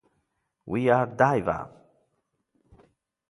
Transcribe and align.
We 0.65 0.89
Are 0.89 1.05
Diva!. 1.05 1.69